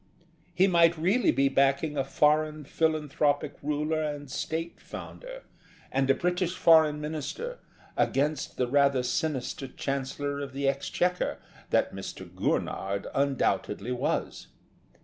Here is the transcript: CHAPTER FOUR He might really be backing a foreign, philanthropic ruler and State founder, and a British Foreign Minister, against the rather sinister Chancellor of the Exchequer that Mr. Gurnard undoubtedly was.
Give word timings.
CHAPTER 0.01 0.41
FOUR 0.47 0.51
He 0.55 0.67
might 0.67 0.97
really 0.97 1.31
be 1.31 1.47
backing 1.47 1.95
a 1.95 2.03
foreign, 2.03 2.63
philanthropic 2.65 3.53
ruler 3.61 4.01
and 4.01 4.31
State 4.31 4.79
founder, 4.81 5.43
and 5.91 6.09
a 6.09 6.15
British 6.15 6.55
Foreign 6.55 6.99
Minister, 6.99 7.59
against 7.95 8.57
the 8.57 8.65
rather 8.65 9.03
sinister 9.03 9.67
Chancellor 9.67 10.39
of 10.39 10.53
the 10.53 10.67
Exchequer 10.67 11.37
that 11.69 11.93
Mr. 11.93 12.27
Gurnard 12.35 13.09
undoubtedly 13.13 13.91
was. 13.91 14.47